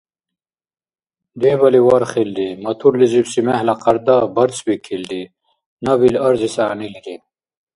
[1.41, 5.21] Дебали вархилри: моторлизибси мегьла къярда барцбикилри,
[5.83, 7.15] наб ил арзес гӀягӀнилири.